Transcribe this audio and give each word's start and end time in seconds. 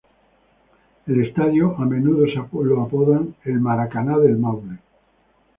El 1.05 1.23
estadio 1.27 1.73
es 1.75 1.79
a 1.79 1.85
menudo, 1.85 2.25
apodado 2.75 3.27
"el 3.43 3.59
Maracaná 3.61 4.17
del 4.17 4.35
Maule". 4.35 4.79